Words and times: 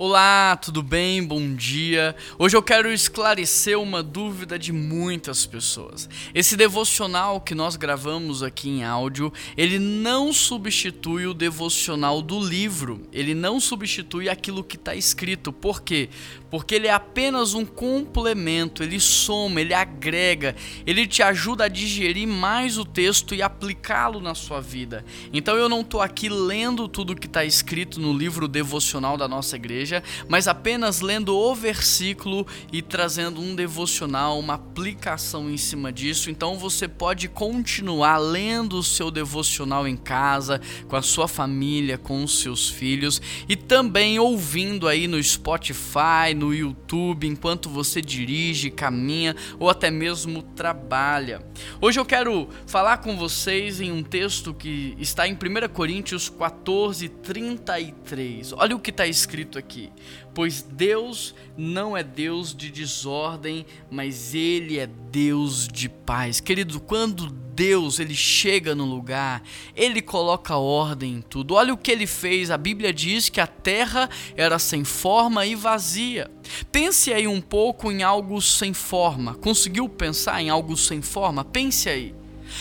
Olá, 0.00 0.54
tudo 0.54 0.80
bem? 0.80 1.24
Bom 1.24 1.56
dia. 1.56 2.14
Hoje 2.38 2.56
eu 2.56 2.62
quero 2.62 2.92
esclarecer 2.92 3.76
uma 3.76 4.00
dúvida 4.00 4.56
de 4.56 4.72
muitas 4.72 5.44
pessoas. 5.44 6.08
Esse 6.32 6.56
devocional 6.56 7.40
que 7.40 7.52
nós 7.52 7.74
gravamos 7.74 8.40
aqui 8.40 8.68
em 8.68 8.84
áudio, 8.84 9.32
ele 9.56 9.76
não 9.80 10.32
substitui 10.32 11.26
o 11.26 11.34
devocional 11.34 12.22
do 12.22 12.38
livro. 12.38 13.08
Ele 13.12 13.34
não 13.34 13.58
substitui 13.58 14.28
aquilo 14.28 14.62
que 14.62 14.76
está 14.76 14.94
escrito. 14.94 15.52
Por 15.52 15.82
quê? 15.82 16.08
Porque 16.48 16.76
ele 16.76 16.86
é 16.86 16.92
apenas 16.92 17.52
um 17.52 17.66
complemento, 17.66 18.84
ele 18.84 19.00
soma, 19.00 19.60
ele 19.60 19.74
agrega, 19.74 20.54
ele 20.86 21.08
te 21.08 21.24
ajuda 21.24 21.64
a 21.64 21.68
digerir 21.68 22.26
mais 22.26 22.78
o 22.78 22.84
texto 22.84 23.34
e 23.34 23.42
aplicá-lo 23.42 24.20
na 24.20 24.34
sua 24.34 24.60
vida. 24.60 25.04
Então 25.32 25.56
eu 25.56 25.68
não 25.68 25.80
estou 25.80 26.00
aqui 26.00 26.28
lendo 26.28 26.86
tudo 26.86 27.16
que 27.16 27.26
está 27.26 27.44
escrito 27.44 28.00
no 28.00 28.16
livro 28.16 28.46
devocional 28.46 29.16
da 29.16 29.26
nossa 29.26 29.56
igreja 29.56 29.87
igreja, 29.88 30.02
mas 30.28 30.46
apenas 30.46 31.00
lendo 31.00 31.36
o 31.36 31.54
versículo 31.54 32.46
e 32.70 32.82
trazendo 32.82 33.40
um 33.40 33.54
devocional, 33.54 34.38
uma 34.38 34.54
aplicação 34.54 35.50
em 35.50 35.56
cima 35.56 35.92
disso. 35.92 36.30
Então 36.30 36.58
você 36.58 36.86
pode 36.86 37.28
continuar 37.28 38.18
lendo 38.18 38.78
o 38.78 38.82
seu 38.82 39.10
devocional 39.10 39.88
em 39.88 39.96
casa, 39.96 40.60
com 40.86 40.96
a 40.96 41.02
sua 41.02 41.26
família, 41.26 41.96
com 41.96 42.22
os 42.22 42.40
seus 42.40 42.68
filhos 42.68 43.20
e 43.48 43.56
também 43.56 44.18
ouvindo 44.18 44.86
aí 44.86 45.08
no 45.08 45.22
Spotify, 45.22 46.34
no 46.36 46.54
YouTube, 46.54 47.26
enquanto 47.26 47.68
você 47.68 48.02
dirige, 48.02 48.70
caminha 48.70 49.34
ou 49.58 49.70
até 49.70 49.90
mesmo 49.90 50.42
trabalha. 50.42 51.42
Hoje 51.80 51.98
eu 51.98 52.04
quero 52.04 52.48
falar 52.66 52.98
com 52.98 53.16
vocês 53.16 53.80
em 53.80 53.90
um 53.90 54.02
texto 54.02 54.52
que 54.52 54.94
está 54.98 55.26
em 55.26 55.32
1 55.32 55.68
Coríntios 55.72 56.28
14, 56.28 57.08
33. 57.08 58.52
Olha 58.52 58.76
o 58.76 58.80
que 58.80 58.90
está 58.90 59.06
escrito 59.06 59.58
aqui 59.58 59.77
aqui. 59.78 59.92
Pois 60.34 60.62
Deus 60.62 61.34
não 61.56 61.96
é 61.96 62.02
Deus 62.02 62.54
de 62.54 62.70
desordem, 62.70 63.64
mas 63.90 64.34
Ele 64.34 64.78
é 64.78 64.86
Deus 64.86 65.68
de 65.68 65.88
paz. 65.88 66.40
Querido, 66.40 66.80
quando 66.80 67.30
Deus 67.30 67.98
ele 67.98 68.14
chega 68.14 68.72
no 68.72 68.84
lugar, 68.84 69.42
ele 69.74 70.00
coloca 70.00 70.56
ordem 70.56 71.14
em 71.14 71.20
tudo. 71.20 71.54
Olha 71.54 71.74
o 71.74 71.76
que 71.76 71.90
ele 71.90 72.06
fez. 72.06 72.52
A 72.52 72.56
Bíblia 72.56 72.92
diz 72.92 73.28
que 73.28 73.40
a 73.40 73.48
terra 73.48 74.08
era 74.36 74.60
sem 74.60 74.84
forma 74.84 75.44
e 75.44 75.56
vazia. 75.56 76.30
Pense 76.70 77.12
aí 77.12 77.26
um 77.26 77.40
pouco 77.40 77.90
em 77.90 78.04
algo 78.04 78.40
sem 78.40 78.72
forma. 78.72 79.34
Conseguiu 79.34 79.88
pensar 79.88 80.40
em 80.40 80.50
algo 80.50 80.76
sem 80.76 81.02
forma? 81.02 81.44
Pense 81.44 81.88
aí. 81.88 82.14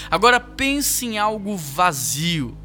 Agora 0.09 0.39
pense 0.39 1.05
em 1.05 1.20
algo 1.20 1.55
vazio. 1.55 2.58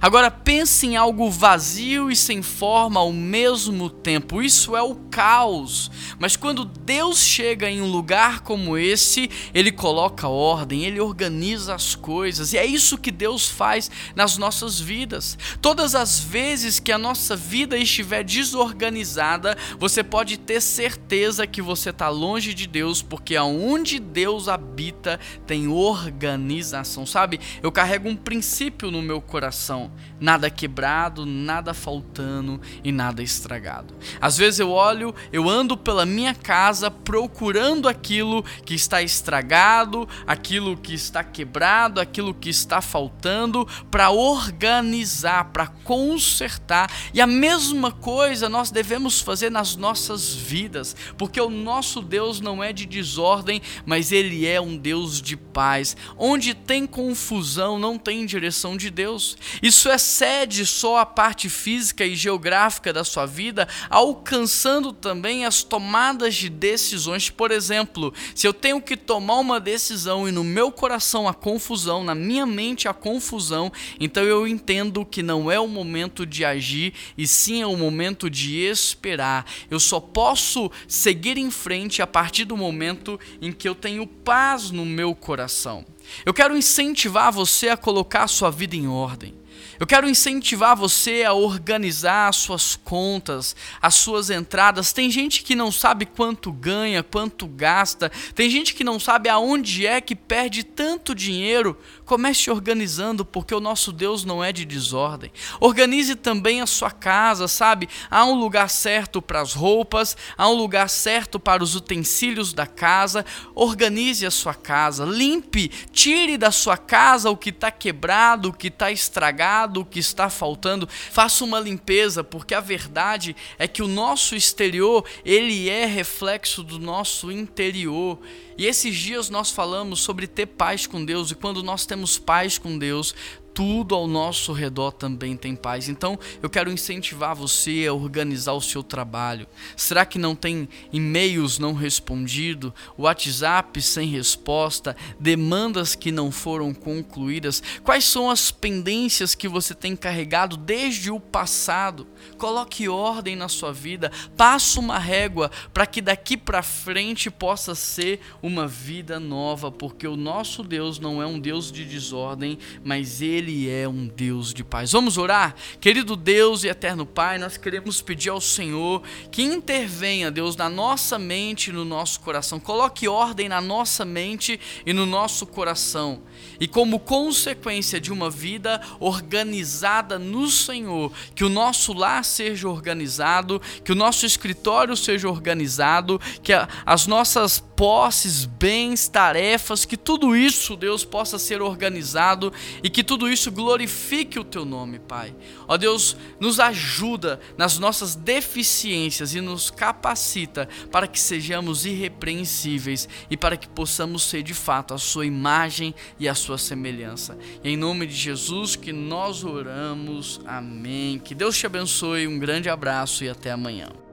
Agora 0.00 0.30
pense 0.30 0.86
em 0.86 0.96
algo 0.96 1.30
vazio 1.30 2.10
e 2.10 2.16
sem 2.16 2.42
forma 2.42 3.00
ao 3.00 3.12
mesmo 3.12 3.88
tempo. 3.88 4.42
Isso 4.42 4.76
é 4.76 4.82
o 4.82 4.94
caos. 4.94 5.90
Mas 6.18 6.36
quando 6.36 6.64
Deus 6.64 7.18
chega 7.18 7.68
em 7.70 7.80
um 7.80 7.90
lugar 7.90 8.40
como 8.40 8.76
esse, 8.76 9.30
ele 9.54 9.70
coloca 9.72 10.28
ordem, 10.28 10.84
ele 10.84 11.00
organiza 11.00 11.74
as 11.74 11.94
coisas. 11.94 12.52
E 12.52 12.58
é 12.58 12.64
isso 12.64 12.98
que 12.98 13.10
Deus 13.10 13.48
faz 13.48 13.90
nas 14.14 14.36
nossas 14.36 14.78
vidas. 14.80 15.38
Todas 15.60 15.94
as 15.94 16.18
vezes 16.18 16.78
que 16.78 16.92
a 16.92 16.98
nossa 16.98 17.36
vida 17.36 17.76
estiver 17.76 18.24
desorganizada, 18.24 19.56
você 19.78 20.02
pode 20.02 20.36
ter 20.36 20.60
certeza 20.60 21.46
que 21.46 21.62
você 21.62 21.90
está 21.90 22.08
longe 22.08 22.52
de 22.52 22.66
Deus, 22.66 23.02
porque 23.02 23.36
aonde 23.36 23.98
Deus 23.98 24.48
habita 24.48 25.18
tem 25.46 25.68
organização. 25.68 27.06
Sabe? 27.06 27.40
Eu 27.62 27.70
carrego 27.72 28.08
um 28.08 28.16
princípio 28.16 28.90
no 28.90 29.00
meu 29.00 29.20
coração 29.20 29.75
coração, 29.76 29.90
nada 30.18 30.48
quebrado, 30.48 31.26
nada 31.26 31.74
faltando 31.74 32.60
e 32.82 32.90
nada 32.90 33.22
estragado. 33.22 33.94
Às 34.20 34.36
vezes 34.38 34.60
eu 34.60 34.70
olho, 34.70 35.14
eu 35.30 35.48
ando 35.48 35.76
pela 35.76 36.06
minha 36.06 36.34
casa 36.34 36.90
procurando 36.90 37.88
aquilo 37.88 38.42
que 38.64 38.74
está 38.74 39.02
estragado, 39.02 40.08
aquilo 40.26 40.76
que 40.76 40.94
está 40.94 41.22
quebrado, 41.22 42.00
aquilo 42.00 42.32
que 42.32 42.48
está 42.48 42.80
faltando 42.80 43.68
para 43.90 44.10
organizar, 44.10 45.52
para 45.52 45.66
consertar. 45.66 46.90
E 47.12 47.20
a 47.20 47.26
mesma 47.26 47.92
coisa 47.92 48.48
nós 48.48 48.70
devemos 48.70 49.20
fazer 49.20 49.50
nas 49.50 49.76
nossas 49.76 50.34
vidas, 50.34 50.96
porque 51.18 51.40
o 51.40 51.50
nosso 51.50 52.00
Deus 52.00 52.40
não 52.40 52.64
é 52.64 52.72
de 52.72 52.86
desordem, 52.86 53.60
mas 53.84 54.12
ele 54.12 54.46
é 54.46 54.60
um 54.60 54.76
Deus 54.76 55.20
de 55.20 55.36
paz. 55.36 55.96
Onde 56.16 56.54
tem 56.54 56.86
confusão, 56.86 57.78
não 57.78 57.98
tem 57.98 58.24
direção 58.24 58.76
de 58.76 58.90
Deus. 58.90 59.36
Isso 59.66 59.90
excede 59.90 60.64
só 60.64 60.98
a 60.98 61.04
parte 61.04 61.48
física 61.48 62.04
e 62.04 62.14
geográfica 62.14 62.92
da 62.92 63.02
sua 63.02 63.26
vida, 63.26 63.66
alcançando 63.90 64.92
também 64.92 65.44
as 65.44 65.64
tomadas 65.64 66.36
de 66.36 66.48
decisões. 66.48 67.30
Por 67.30 67.50
exemplo, 67.50 68.14
se 68.32 68.46
eu 68.46 68.54
tenho 68.54 68.80
que 68.80 68.96
tomar 68.96 69.38
uma 69.40 69.58
decisão 69.58 70.28
e 70.28 70.30
no 70.30 70.44
meu 70.44 70.70
coração 70.70 71.26
a 71.26 71.34
confusão, 71.34 72.04
na 72.04 72.14
minha 72.14 72.46
mente 72.46 72.86
a 72.86 72.94
confusão, 72.94 73.72
então 73.98 74.22
eu 74.22 74.46
entendo 74.46 75.04
que 75.04 75.20
não 75.20 75.50
é 75.50 75.58
o 75.58 75.66
momento 75.66 76.24
de 76.24 76.44
agir 76.44 76.94
e 77.18 77.26
sim 77.26 77.60
é 77.60 77.66
o 77.66 77.76
momento 77.76 78.30
de 78.30 78.60
esperar. 78.60 79.44
Eu 79.68 79.80
só 79.80 79.98
posso 79.98 80.70
seguir 80.86 81.38
em 81.38 81.50
frente 81.50 82.00
a 82.00 82.06
partir 82.06 82.44
do 82.44 82.56
momento 82.56 83.18
em 83.42 83.50
que 83.50 83.68
eu 83.68 83.74
tenho 83.74 84.06
paz 84.06 84.70
no 84.70 84.86
meu 84.86 85.12
coração. 85.12 85.84
Eu 86.24 86.32
quero 86.32 86.56
incentivar 86.56 87.32
você 87.32 87.68
a 87.68 87.76
colocar 87.76 88.22
a 88.22 88.28
sua 88.28 88.48
vida 88.48 88.76
em 88.76 88.86
ordem. 88.86 89.34
Eu 89.78 89.86
quero 89.86 90.08
incentivar 90.08 90.74
você 90.74 91.22
a 91.22 91.32
organizar 91.32 92.28
as 92.28 92.36
suas 92.36 92.76
contas, 92.76 93.54
as 93.80 93.94
suas 93.94 94.30
entradas. 94.30 94.92
Tem 94.92 95.10
gente 95.10 95.42
que 95.42 95.54
não 95.54 95.70
sabe 95.70 96.06
quanto 96.06 96.50
ganha, 96.52 97.02
quanto 97.02 97.46
gasta. 97.46 98.10
Tem 98.34 98.48
gente 98.48 98.74
que 98.74 98.82
não 98.82 98.98
sabe 98.98 99.28
aonde 99.28 99.86
é 99.86 100.00
que 100.00 100.16
perde 100.16 100.64
tanto 100.64 101.14
dinheiro. 101.14 101.78
Comece 102.04 102.50
organizando, 102.50 103.24
porque 103.24 103.54
o 103.54 103.60
nosso 103.60 103.92
Deus 103.92 104.24
não 104.24 104.42
é 104.42 104.52
de 104.52 104.64
desordem. 104.64 105.30
Organize 105.60 106.14
também 106.14 106.60
a 106.60 106.66
sua 106.66 106.90
casa, 106.90 107.46
sabe? 107.46 107.88
Há 108.10 108.24
um 108.24 108.34
lugar 108.34 108.70
certo 108.70 109.20
para 109.20 109.40
as 109.40 109.52
roupas, 109.52 110.16
há 110.36 110.48
um 110.48 110.54
lugar 110.54 110.88
certo 110.88 111.38
para 111.38 111.62
os 111.62 111.74
utensílios 111.74 112.52
da 112.52 112.66
casa. 112.66 113.24
Organize 113.54 114.24
a 114.24 114.30
sua 114.30 114.54
casa, 114.54 115.04
limpe, 115.04 115.68
tire 115.92 116.38
da 116.38 116.50
sua 116.50 116.76
casa 116.76 117.30
o 117.30 117.36
que 117.36 117.50
está 117.50 117.70
quebrado, 117.70 118.48
o 118.48 118.52
que 118.52 118.68
está 118.68 118.90
estragado 118.90 119.45
o 119.76 119.84
que 119.84 119.98
está 119.98 120.28
faltando, 120.28 120.88
faça 120.88 121.44
uma 121.44 121.60
limpeza, 121.60 122.24
porque 122.24 122.54
a 122.54 122.60
verdade 122.60 123.36
é 123.58 123.68
que 123.68 123.82
o 123.82 123.88
nosso 123.88 124.34
exterior, 124.34 125.04
ele 125.24 125.68
é 125.68 125.86
reflexo 125.86 126.62
do 126.62 126.78
nosso 126.78 127.30
interior. 127.30 128.18
E 128.58 128.66
esses 128.66 128.96
dias 128.96 129.30
nós 129.30 129.50
falamos 129.50 130.00
sobre 130.00 130.26
ter 130.26 130.46
paz 130.46 130.86
com 130.86 131.04
Deus, 131.04 131.30
e 131.30 131.34
quando 131.34 131.62
nós 131.62 131.86
temos 131.86 132.18
paz 132.18 132.58
com 132.58 132.76
Deus, 132.78 133.14
tudo 133.56 133.94
ao 133.94 134.06
nosso 134.06 134.52
redor 134.52 134.92
também 134.92 135.34
tem 135.34 135.56
paz. 135.56 135.88
Então, 135.88 136.18
eu 136.42 136.50
quero 136.50 136.70
incentivar 136.70 137.34
você 137.34 137.86
a 137.88 137.94
organizar 137.94 138.52
o 138.52 138.60
seu 138.60 138.82
trabalho. 138.82 139.46
Será 139.74 140.04
que 140.04 140.18
não 140.18 140.36
tem 140.36 140.68
e-mails 140.92 141.58
não 141.58 141.72
respondidos, 141.72 142.70
WhatsApp 142.98 143.80
sem 143.80 144.08
resposta, 144.08 144.94
demandas 145.18 145.94
que 145.94 146.12
não 146.12 146.30
foram 146.30 146.74
concluídas? 146.74 147.62
Quais 147.82 148.04
são 148.04 148.28
as 148.28 148.50
pendências 148.50 149.34
que 149.34 149.48
você 149.48 149.74
tem 149.74 149.96
carregado 149.96 150.58
desde 150.58 151.10
o 151.10 151.18
passado? 151.18 152.06
Coloque 152.36 152.90
ordem 152.90 153.36
na 153.36 153.48
sua 153.48 153.72
vida, 153.72 154.12
passe 154.36 154.78
uma 154.78 154.98
régua 154.98 155.50
para 155.72 155.86
que 155.86 156.02
daqui 156.02 156.36
para 156.36 156.62
frente 156.62 157.30
possa 157.30 157.74
ser 157.74 158.20
uma 158.42 158.68
vida 158.68 159.18
nova, 159.18 159.72
porque 159.72 160.06
o 160.06 160.14
nosso 160.14 160.62
Deus 160.62 160.98
não 160.98 161.22
é 161.22 161.26
um 161.26 161.40
Deus 161.40 161.72
de 161.72 161.86
desordem, 161.86 162.58
mas 162.84 163.22
ele 163.22 163.45
ele 163.46 163.70
é 163.70 163.88
um 163.88 164.08
Deus 164.08 164.52
de 164.52 164.64
paz. 164.64 164.90
Vamos 164.90 165.16
orar? 165.16 165.54
Querido 165.80 166.16
Deus 166.16 166.64
e 166.64 166.68
eterno 166.68 167.06
Pai, 167.06 167.38
nós 167.38 167.56
queremos 167.56 168.02
pedir 168.02 168.30
ao 168.30 168.40
Senhor 168.40 169.02
que 169.30 169.42
intervenha, 169.42 170.30
Deus, 170.30 170.56
na 170.56 170.68
nossa 170.68 171.16
mente 171.18 171.70
e 171.70 171.72
no 171.72 171.84
nosso 171.84 172.20
coração. 172.20 172.58
Coloque 172.58 173.06
ordem 173.06 173.48
na 173.48 173.60
nossa 173.60 174.04
mente 174.04 174.58
e 174.84 174.92
no 174.92 175.06
nosso 175.06 175.46
coração. 175.46 176.22
E 176.58 176.66
como 176.66 176.98
consequência 176.98 178.00
de 178.00 178.12
uma 178.12 178.28
vida 178.28 178.80
organizada 178.98 180.18
no 180.18 180.48
Senhor, 180.48 181.12
que 181.34 181.44
o 181.44 181.48
nosso 181.48 181.92
lar 181.92 182.24
seja 182.24 182.68
organizado, 182.68 183.62
que 183.84 183.92
o 183.92 183.96
nosso 183.96 184.26
escritório 184.26 184.96
seja 184.96 185.28
organizado, 185.28 186.20
que 186.42 186.52
as 186.84 187.06
nossas 187.06 187.60
posses, 187.76 188.44
bens, 188.44 189.06
tarefas, 189.06 189.84
que 189.84 189.96
tudo 189.96 190.34
isso, 190.34 190.76
Deus, 190.76 191.04
possa 191.04 191.38
ser 191.38 191.60
organizado 191.60 192.52
e 192.82 192.88
que 192.88 193.04
tudo 193.04 193.28
isso 193.36 193.52
glorifique 193.52 194.38
o 194.38 194.44
teu 194.44 194.64
nome, 194.64 194.98
Pai. 194.98 195.34
Ó 195.68 195.76
Deus, 195.76 196.16
nos 196.40 196.58
ajuda 196.58 197.38
nas 197.56 197.78
nossas 197.78 198.14
deficiências 198.14 199.34
e 199.34 199.40
nos 199.40 199.70
capacita 199.70 200.68
para 200.90 201.06
que 201.06 201.20
sejamos 201.20 201.84
irrepreensíveis 201.84 203.08
e 203.30 203.36
para 203.36 203.56
que 203.56 203.68
possamos 203.68 204.22
ser 204.22 204.42
de 204.42 204.54
fato 204.54 204.94
a 204.94 204.98
sua 204.98 205.26
imagem 205.26 205.94
e 206.18 206.28
a 206.28 206.34
sua 206.34 206.56
semelhança. 206.56 207.38
E 207.62 207.68
em 207.68 207.76
nome 207.76 208.06
de 208.06 208.14
Jesus 208.14 208.74
que 208.74 208.92
nós 208.92 209.44
oramos. 209.44 210.40
Amém. 210.46 211.18
Que 211.18 211.34
Deus 211.34 211.56
te 211.56 211.66
abençoe. 211.66 212.26
Um 212.26 212.38
grande 212.38 212.70
abraço 212.70 213.22
e 213.22 213.28
até 213.28 213.50
amanhã. 213.50 214.05